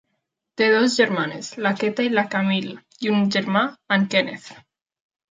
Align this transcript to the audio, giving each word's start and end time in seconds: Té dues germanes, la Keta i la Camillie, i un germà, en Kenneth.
Té 0.59 0.67
dues 0.75 0.93
germanes, 1.01 1.49
la 1.65 1.73
Keta 1.81 2.05
i 2.07 2.11
la 2.13 2.23
Camillie, 2.35 2.79
i 3.07 3.11
un 3.17 3.27
germà, 3.35 3.61
en 3.99 4.07
Kenneth. 4.15 4.49